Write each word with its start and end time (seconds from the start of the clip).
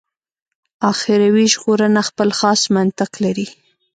اخروي 0.91 1.45
ژغورنه 1.53 2.01
خپل 2.09 2.29
خاص 2.39 2.61
منطق 2.75 3.11
لري. 3.23 3.47